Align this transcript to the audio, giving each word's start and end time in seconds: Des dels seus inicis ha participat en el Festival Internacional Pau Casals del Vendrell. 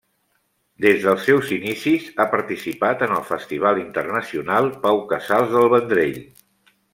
Des 0.85 0.95
dels 1.03 1.25
seus 1.27 1.51
inicis 1.57 2.07
ha 2.17 2.25
participat 2.31 3.03
en 3.09 3.13
el 3.17 3.21
Festival 3.27 3.83
Internacional 3.83 4.71
Pau 4.87 5.05
Casals 5.13 5.55
del 5.59 5.71
Vendrell. 5.77 6.19